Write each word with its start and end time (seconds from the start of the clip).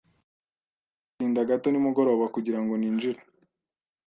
Nzatinda 1.07 1.41
gato 1.49 1.67
nimugoroba 1.69 2.25
kugirango 2.35 2.73
ninjire 2.77 3.19